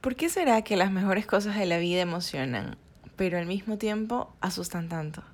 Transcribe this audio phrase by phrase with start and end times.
[0.00, 2.78] ¿Por qué será que las mejores cosas de la vida emocionan,
[3.16, 5.24] pero al mismo tiempo asustan tanto?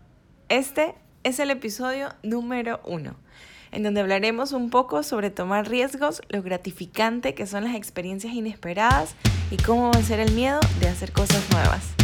[0.48, 3.14] Este es el episodio número uno,
[3.72, 9.14] en donde hablaremos un poco sobre tomar riesgos, lo gratificante que son las experiencias inesperadas
[9.50, 12.03] y cómo vencer el miedo de hacer cosas nuevas.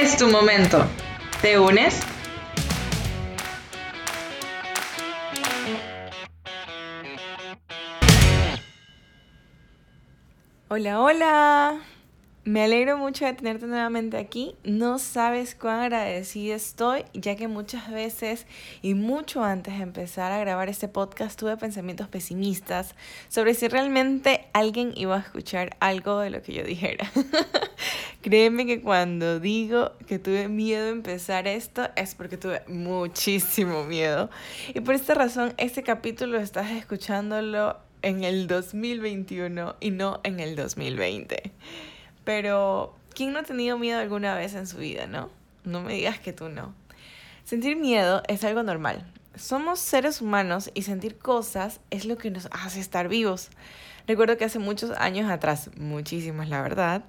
[0.00, 0.86] es tu momento.
[1.42, 2.00] ¿Te unes?
[10.68, 11.80] Hola, hola.
[12.44, 14.56] Me alegro mucho de tenerte nuevamente aquí.
[14.64, 18.46] No sabes cuán agradecida estoy, ya que muchas veces
[18.80, 22.94] y mucho antes de empezar a grabar este podcast tuve pensamientos pesimistas
[23.28, 27.10] sobre si realmente alguien iba a escuchar algo de lo que yo dijera.
[28.22, 34.28] Créeme que cuando digo que tuve miedo de empezar esto es porque tuve muchísimo miedo.
[34.74, 40.54] Y por esta razón, este capítulo estás escuchándolo en el 2021 y no en el
[40.54, 41.50] 2020.
[42.24, 45.30] Pero, ¿quién no ha tenido miedo alguna vez en su vida, no?
[45.64, 46.74] No me digas que tú no.
[47.44, 49.10] Sentir miedo es algo normal.
[49.34, 53.48] Somos seres humanos y sentir cosas es lo que nos hace estar vivos.
[54.06, 57.04] Recuerdo que hace muchos años atrás, muchísimos la verdad,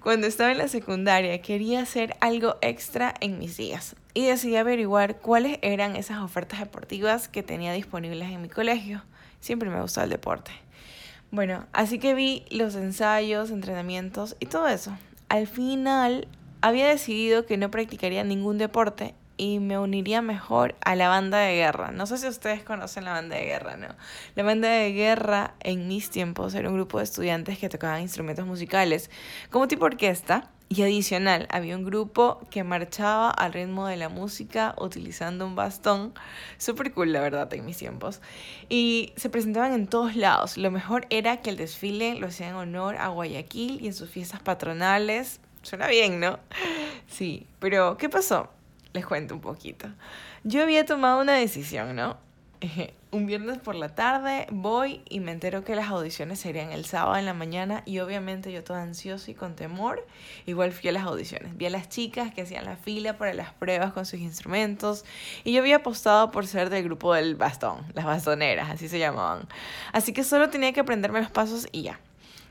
[0.00, 5.18] cuando estaba en la secundaria quería hacer algo extra en mis días y decidí averiguar
[5.18, 9.02] cuáles eran esas ofertas deportivas que tenía disponibles en mi colegio.
[9.40, 10.50] Siempre me gustaba el deporte.
[11.30, 14.96] Bueno, así que vi los ensayos, entrenamientos y todo eso.
[15.28, 16.26] Al final
[16.60, 21.54] había decidido que no practicaría ningún deporte y me uniría mejor a la banda de
[21.54, 21.90] guerra.
[21.92, 23.88] No sé si ustedes conocen la banda de guerra, ¿no?
[24.34, 28.44] La banda de guerra en mis tiempos era un grupo de estudiantes que tocaban instrumentos
[28.44, 29.10] musicales
[29.48, 34.74] como tipo orquesta y adicional, había un grupo que marchaba al ritmo de la música
[34.78, 36.12] utilizando un bastón.
[36.58, 38.20] Súper cool, la verdad, en mis tiempos.
[38.68, 40.58] Y se presentaban en todos lados.
[40.58, 44.10] Lo mejor era que el desfile lo hacían en honor a Guayaquil y en sus
[44.10, 45.40] fiestas patronales.
[45.62, 46.38] Suena bien, ¿no?
[47.06, 48.50] Sí, pero ¿qué pasó?
[48.92, 49.88] Les cuento un poquito.
[50.44, 52.16] Yo había tomado una decisión, ¿no?
[53.10, 57.16] un viernes por la tarde voy y me entero que las audiciones serían el sábado
[57.16, 60.06] en la mañana y obviamente yo toda ansiosa y con temor,
[60.46, 61.56] igual fui a las audiciones.
[61.56, 65.04] Vi a las chicas que hacían la fila para las pruebas con sus instrumentos
[65.44, 69.48] y yo había apostado por ser del grupo del bastón, las bastoneras, así se llamaban.
[69.92, 72.00] Así que solo tenía que aprenderme los pasos y ya.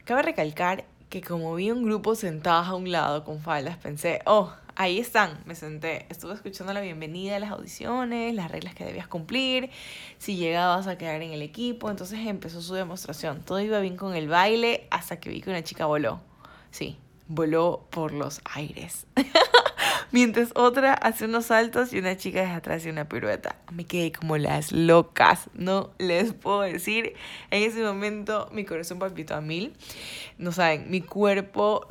[0.05, 4.53] Cabe recalcar que como vi un grupo sentados a un lado con faldas, pensé, oh,
[4.77, 9.71] ahí están, me senté, estuve escuchando la bienvenida las audiciones, las reglas que debías cumplir,
[10.19, 13.41] si llegabas a quedar en el equipo, entonces empezó su demostración.
[13.41, 16.21] Todo iba bien con el baile hasta que vi que una chica voló.
[16.69, 19.07] Sí, voló por los aires.
[20.11, 23.57] Mientras otra hace unos saltos y una chica desde atrás hace una pirueta.
[23.73, 27.13] Me quedé como las locas, no les puedo decir.
[27.51, 29.73] En ese momento mi corazón palpitó a mil.
[30.37, 31.85] No saben, mi cuerpo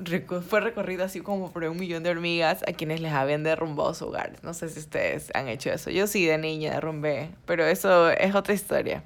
[0.48, 4.06] fue recorrido así como por un millón de hormigas a quienes les habían derrumbado su
[4.06, 4.32] hogar.
[4.42, 5.90] No sé si ustedes han hecho eso.
[5.90, 9.04] Yo sí, de niña derrumbé, pero eso es otra historia.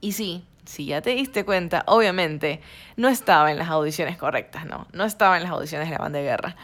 [0.00, 2.60] Y sí, si ya te diste cuenta, obviamente
[2.96, 6.20] no estaba en las audiciones correctas, no, no estaba en las audiciones de la banda
[6.20, 6.56] de guerra.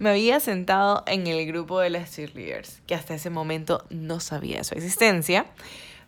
[0.00, 4.64] Me había sentado en el grupo de las cheerleaders, que hasta ese momento no sabía
[4.64, 5.44] su existencia,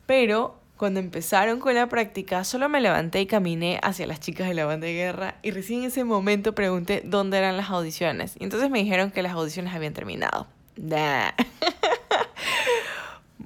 [0.06, 4.54] pero cuando empezaron con la práctica, solo me levanté y caminé hacia las chicas de
[4.54, 8.34] la banda de guerra y recién en ese momento pregunté dónde eran las audiciones.
[8.40, 10.46] Y entonces me dijeron que las audiciones habían terminado.
[10.76, 11.32] Nah.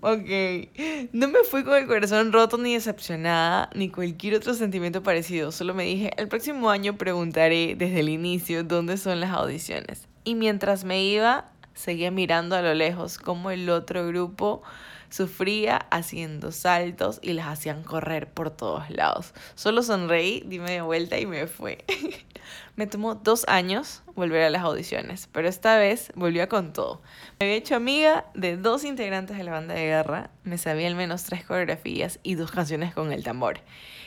[0.03, 5.51] Ok, no me fui con el corazón roto ni decepcionada ni cualquier otro sentimiento parecido,
[5.51, 10.07] solo me dije, el próximo año preguntaré desde el inicio dónde son las audiciones.
[10.27, 11.45] Y mientras me iba,
[11.75, 14.65] seguía mirando a lo lejos como el otro grupo
[15.09, 19.35] sufría haciendo saltos y las hacían correr por todos lados.
[19.55, 21.85] Solo sonreí, di media vuelta y me fue.
[22.75, 27.03] me tomó dos años volver a las audiciones, pero esta vez volvió con todo.
[27.39, 30.97] Me había hecho amiga de dos integrantes de la banda de guerra, me sabía al
[30.97, 33.61] menos tres coreografías y dos canciones con el tambor.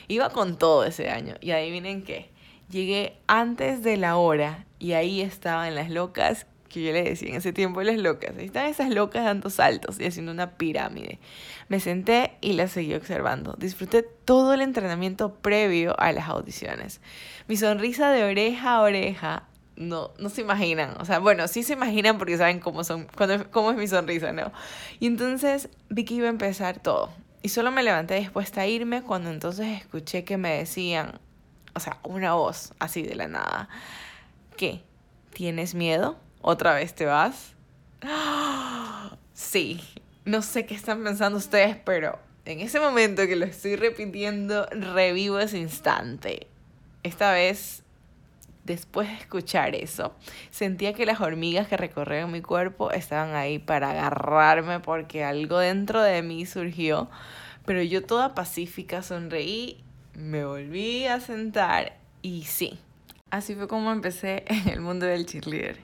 [0.06, 2.30] Iba con todo ese año y adivinen qué.
[2.70, 7.34] Llegué antes de la hora y ahí estaban las locas que yo le decía en
[7.34, 8.32] ese tiempo las locas.
[8.38, 11.18] Ahí están esas locas dando saltos y haciendo una pirámide.
[11.68, 13.54] Me senté y las seguí observando.
[13.58, 17.00] Disfruté todo el entrenamiento previo a las audiciones.
[17.48, 20.94] Mi sonrisa de oreja a oreja, no, no se imaginan.
[21.00, 23.08] O sea, bueno, sí se imaginan porque saben cómo, son,
[23.50, 24.52] cómo es mi sonrisa, ¿no?
[25.00, 27.10] Y entonces vi que iba a empezar todo.
[27.42, 31.18] Y solo me levanté dispuesta a irme cuando entonces escuché que me decían,
[31.74, 33.68] o sea, una voz así de la nada.
[34.56, 34.82] ¿Qué?
[35.32, 36.18] ¿Tienes miedo?
[36.42, 37.54] ¿Otra vez te vas?
[39.32, 39.80] Sí,
[40.26, 45.38] no sé qué están pensando ustedes, pero en ese momento que lo estoy repitiendo, revivo
[45.38, 46.46] ese instante.
[47.02, 47.82] Esta vez,
[48.64, 50.14] después de escuchar eso,
[50.50, 56.02] sentía que las hormigas que recorrían mi cuerpo estaban ahí para agarrarme porque algo dentro
[56.02, 57.08] de mí surgió.
[57.64, 59.84] Pero yo toda pacífica sonreí,
[60.20, 62.78] me volví a sentar y sí,
[63.30, 65.78] así fue como empecé en el mundo del cheerleader.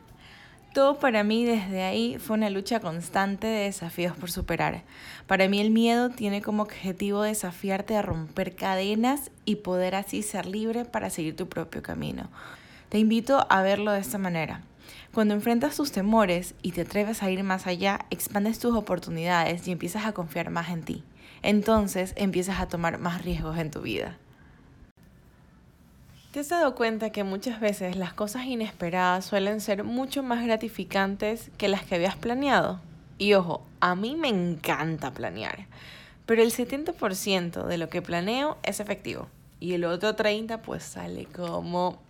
[0.74, 4.82] Todo para mí desde ahí fue una lucha constante de desafíos por superar.
[5.26, 10.44] Para mí el miedo tiene como objetivo desafiarte a romper cadenas y poder así ser
[10.44, 12.28] libre para seguir tu propio camino.
[12.90, 14.60] Te invito a verlo de esta manera.
[15.14, 19.72] Cuando enfrentas tus temores y te atreves a ir más allá, expandes tus oportunidades y
[19.72, 21.04] empiezas a confiar más en ti.
[21.42, 24.18] Entonces empiezas a tomar más riesgos en tu vida.
[26.36, 31.50] ¿Te has dado cuenta que muchas veces las cosas inesperadas suelen ser mucho más gratificantes
[31.56, 32.78] que las que habías planeado?
[33.16, 35.64] Y ojo, a mí me encanta planear,
[36.26, 39.30] pero el 70% de lo que planeo es efectivo
[39.60, 42.02] y el otro 30% pues sale como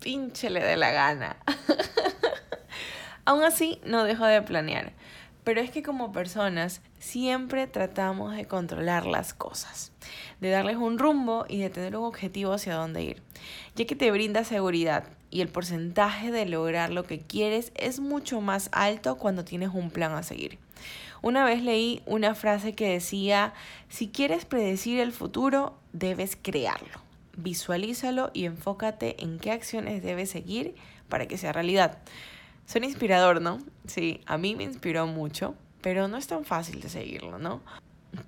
[0.00, 1.36] pinche le dé la gana.
[3.26, 4.90] Aún así, no dejo de planear,
[5.50, 9.90] pero es que como personas siempre tratamos de controlar las cosas,
[10.40, 13.22] de darles un rumbo y de tener un objetivo hacia dónde ir,
[13.74, 18.40] ya que te brinda seguridad y el porcentaje de lograr lo que quieres es mucho
[18.40, 20.60] más alto cuando tienes un plan a seguir.
[21.20, 23.52] Una vez leí una frase que decía,
[23.88, 27.02] si quieres predecir el futuro, debes crearlo.
[27.36, 30.76] Visualízalo y enfócate en qué acciones debes seguir
[31.08, 31.98] para que sea realidad.
[32.70, 33.58] Suena inspirador, ¿no?
[33.88, 37.60] Sí, a mí me inspiró mucho, pero no es tan fácil de seguirlo, ¿no?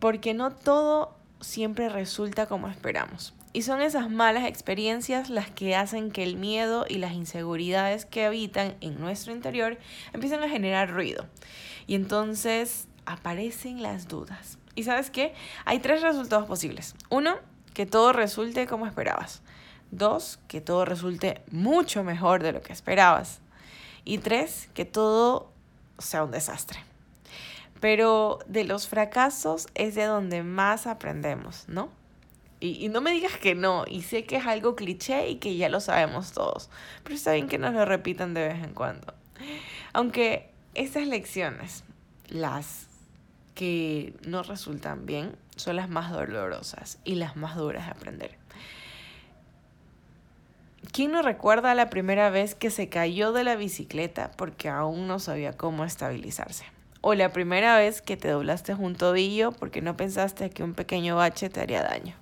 [0.00, 3.34] Porque no todo siempre resulta como esperamos.
[3.52, 8.24] Y son esas malas experiencias las que hacen que el miedo y las inseguridades que
[8.24, 9.78] habitan en nuestro interior
[10.12, 11.24] empiecen a generar ruido.
[11.86, 14.58] Y entonces aparecen las dudas.
[14.74, 15.34] ¿Y sabes qué?
[15.64, 16.96] Hay tres resultados posibles.
[17.10, 17.36] Uno,
[17.74, 19.40] que todo resulte como esperabas.
[19.92, 23.41] Dos, que todo resulte mucho mejor de lo que esperabas.
[24.04, 25.50] Y tres, que todo
[25.98, 26.80] sea un desastre.
[27.80, 31.88] Pero de los fracasos es de donde más aprendemos, ¿no?
[32.60, 35.56] Y, y, no me digas que no, y sé que es algo cliché y que
[35.56, 36.70] ya lo sabemos todos,
[37.02, 39.14] pero está bien que nos lo repitan de vez en cuando.
[39.92, 41.82] Aunque estas lecciones,
[42.28, 42.86] las
[43.54, 48.38] que no resultan bien, son las más dolorosas y las más duras de aprender.
[50.92, 55.20] ¿Quién no recuerda la primera vez que se cayó de la bicicleta porque aún no
[55.20, 56.66] sabía cómo estabilizarse?
[57.00, 61.16] O la primera vez que te doblaste un tobillo porque no pensaste que un pequeño
[61.16, 62.14] bache te haría daño.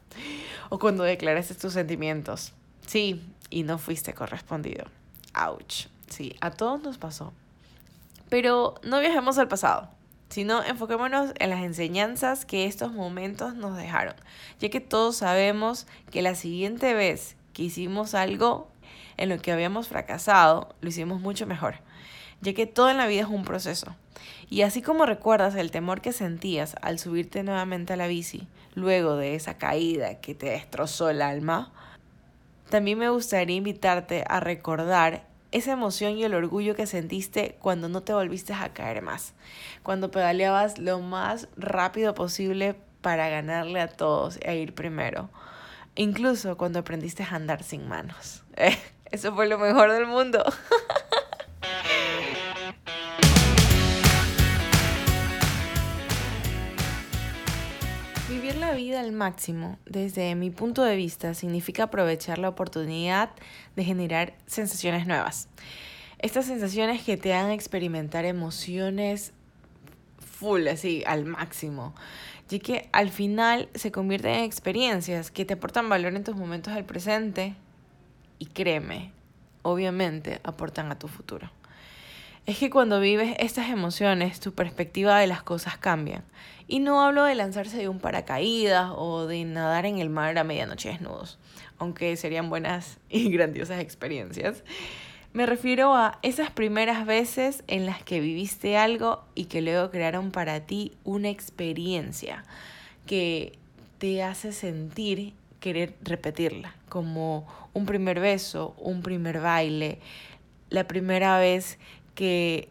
[0.68, 2.52] O cuando declaraste tus sentimientos.
[2.86, 3.20] Sí,
[3.50, 4.84] y no fuiste correspondido.
[5.34, 5.88] Ouch.
[6.08, 7.32] Sí, a todos nos pasó.
[8.28, 9.90] Pero no viajemos al pasado,
[10.28, 14.14] sino enfoquémonos en las enseñanzas que estos momentos nos dejaron,
[14.60, 18.68] ya que todos sabemos que la siguiente vez que hicimos algo
[19.16, 21.76] en lo que habíamos fracasado, lo hicimos mucho mejor,
[22.40, 23.94] ya que todo en la vida es un proceso.
[24.48, 29.16] Y así como recuerdas el temor que sentías al subirte nuevamente a la bici, luego
[29.16, 31.72] de esa caída que te destrozó el alma,
[32.68, 38.02] también me gustaría invitarte a recordar esa emoción y el orgullo que sentiste cuando no
[38.02, 39.34] te volviste a caer más,
[39.82, 45.28] cuando pedaleabas lo más rápido posible para ganarle a todos e ir primero
[45.96, 48.44] Incluso cuando aprendiste a andar sin manos.
[49.10, 50.44] eso fue lo mejor del mundo.
[58.28, 63.30] Vivir la vida al máximo, desde mi punto de vista, significa aprovechar la oportunidad
[63.74, 65.48] de generar sensaciones nuevas.
[66.20, 69.32] Estas sensaciones que te hagan experimentar emociones
[70.20, 71.94] full, así, al máximo
[72.50, 76.74] ya que al final se convierten en experiencias que te aportan valor en tus momentos
[76.74, 77.54] del presente
[78.40, 79.12] y créeme,
[79.62, 81.50] obviamente aportan a tu futuro.
[82.46, 86.24] Es que cuando vives estas emociones, tu perspectiva de las cosas cambia.
[86.66, 90.42] Y no hablo de lanzarse de un paracaídas o de nadar en el mar a
[90.42, 91.38] medianoche desnudos,
[91.78, 94.64] aunque serían buenas y grandiosas experiencias.
[95.32, 100.32] Me refiero a esas primeras veces en las que viviste algo y que luego crearon
[100.32, 102.44] para ti una experiencia
[103.06, 103.52] que
[103.98, 110.00] te hace sentir querer repetirla, como un primer beso, un primer baile,
[110.68, 111.78] la primera vez
[112.16, 112.68] que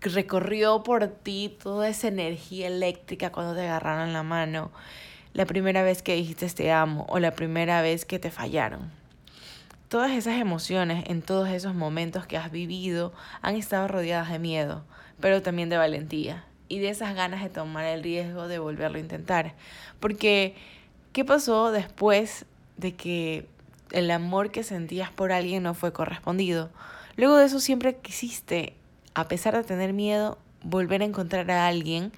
[0.00, 4.70] recorrió por ti toda esa energía eléctrica cuando te agarraron la mano,
[5.32, 9.05] la primera vez que dijiste te amo o la primera vez que te fallaron.
[9.88, 14.84] Todas esas emociones en todos esos momentos que has vivido han estado rodeadas de miedo,
[15.20, 19.00] pero también de valentía y de esas ganas de tomar el riesgo de volverlo a
[19.00, 19.54] intentar.
[20.00, 20.56] Porque,
[21.12, 23.46] ¿qué pasó después de que
[23.92, 26.70] el amor que sentías por alguien no fue correspondido?
[27.16, 28.74] Luego de eso siempre quisiste,
[29.14, 32.10] a pesar de tener miedo, volver a encontrar a alguien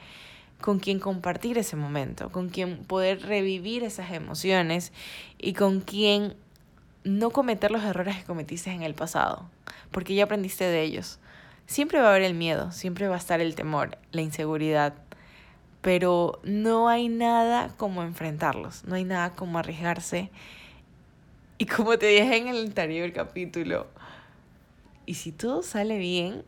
[0.63, 4.93] con quien compartir ese momento, con quien poder revivir esas emociones
[5.37, 6.35] y con quien
[7.05, 9.49] no cometer los errores que cometiste en el pasado,
[9.91, 11.19] porque ya aprendiste de ellos.
[11.67, 14.95] Siempre va a haber el miedo, siempre va a estar el temor, la inseguridad,
[15.81, 20.31] pero no hay nada como enfrentarlos, no hay nada como arriesgarse.
[21.59, 23.87] Y como te dije en el anterior capítulo,
[25.07, 26.45] y si todo sale bien,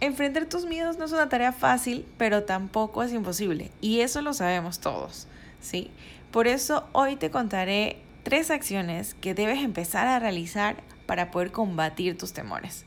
[0.00, 3.70] enfrentar tus miedos no es una tarea fácil, pero tampoco es imposible.
[3.80, 5.26] Y eso lo sabemos todos,
[5.60, 5.90] ¿sí?
[6.30, 10.76] Por eso hoy te contaré tres acciones que debes empezar a realizar
[11.06, 12.86] para poder combatir tus temores.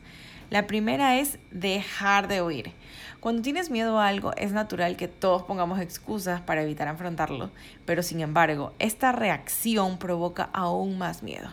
[0.49, 2.71] La primera es dejar de huir.
[3.19, 7.51] Cuando tienes miedo a algo, es natural que todos pongamos excusas para evitar afrontarlo,
[7.85, 11.49] pero sin embargo, esta reacción provoca aún más miedo,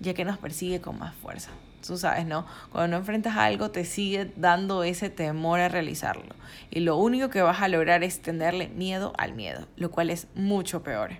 [0.00, 1.50] ya que nos persigue con más fuerza
[1.86, 2.46] tú sabes, ¿no?
[2.72, 6.34] Cuando no enfrentas algo te sigue dando ese temor a realizarlo.
[6.70, 10.26] Y lo único que vas a lograr es tenerle miedo al miedo, lo cual es
[10.34, 11.18] mucho peor.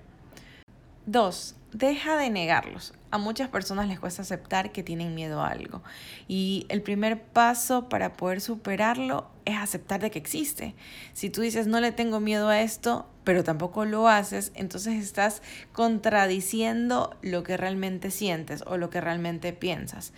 [1.07, 2.95] Dos, deja de negarlos.
[3.11, 5.83] A muchas personas les cuesta aceptar que tienen miedo a algo.
[6.29, 10.75] Y el primer paso para poder superarlo es aceptar de que existe.
[11.13, 15.43] Si tú dices no le tengo miedo a esto, pero tampoco lo haces, entonces estás
[15.73, 20.13] contradiciendo lo que realmente sientes o lo que realmente piensas.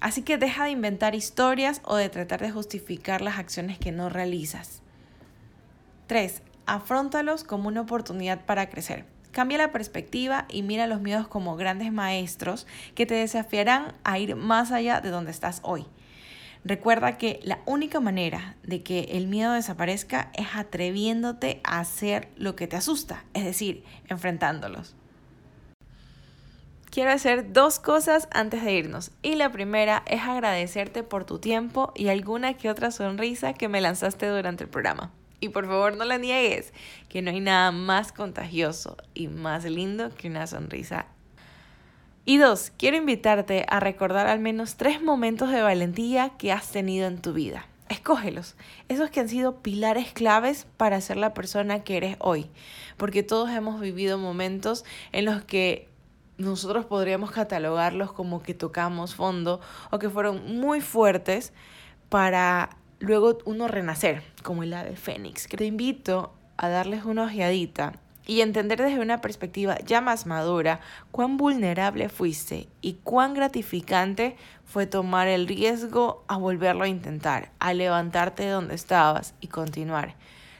[0.00, 4.08] Así que deja de inventar historias o de tratar de justificar las acciones que no
[4.08, 4.82] realizas.
[6.06, 6.42] 3.
[6.66, 9.17] Afróntalos como una oportunidad para crecer.
[9.38, 12.66] Cambia la perspectiva y mira los miedos como grandes maestros
[12.96, 15.86] que te desafiarán a ir más allá de donde estás hoy.
[16.64, 22.56] Recuerda que la única manera de que el miedo desaparezca es atreviéndote a hacer lo
[22.56, 24.96] que te asusta, es decir, enfrentándolos
[26.90, 29.12] quiero hacer dos cosas antes de irnos.
[29.22, 33.80] Y la primera es agradecerte por tu tiempo y alguna que otra sonrisa que me
[33.80, 35.12] lanzaste durante el programa.
[35.40, 36.72] Y por favor no la niegues,
[37.08, 41.06] que no hay nada más contagioso y más lindo que una sonrisa.
[42.24, 47.06] Y dos, quiero invitarte a recordar al menos tres momentos de valentía que has tenido
[47.06, 47.66] en tu vida.
[47.88, 48.54] Escógelos,
[48.90, 52.50] esos que han sido pilares claves para ser la persona que eres hoy,
[52.98, 55.88] porque todos hemos vivido momentos en los que
[56.36, 61.54] nosotros podríamos catalogarlos como que tocamos fondo o que fueron muy fuertes
[62.10, 65.46] para luego uno renacer, como el ave fénix.
[65.48, 67.94] Te invito a darles una ojeadita
[68.26, 74.36] y entender desde una perspectiva ya más madura cuán vulnerable fuiste y cuán gratificante
[74.66, 80.14] fue tomar el riesgo a volverlo a intentar, a levantarte de donde estabas y continuar.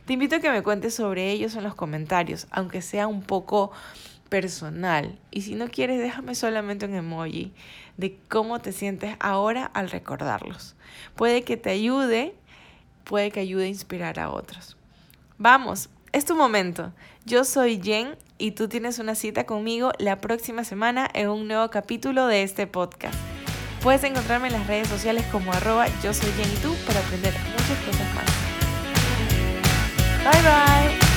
[0.07, 3.71] Te invito a que me cuentes sobre ellos en los comentarios, aunque sea un poco
[4.28, 5.18] personal.
[5.30, 7.52] Y si no quieres, déjame solamente un emoji
[7.97, 10.76] de cómo te sientes ahora al recordarlos.
[11.16, 12.35] Puede que te ayude,
[13.04, 14.76] puede que ayude a inspirar a otros.
[15.38, 16.92] Vamos, es tu momento.
[17.25, 21.68] Yo soy Jen y tú tienes una cita conmigo la próxima semana en un nuevo
[21.70, 23.18] capítulo de este podcast.
[23.82, 27.35] Puedes encontrarme en las redes sociales como arroba yo soy Jen y tú para aprender
[27.52, 28.49] muchas cosas más.
[30.25, 31.08] Bye bye.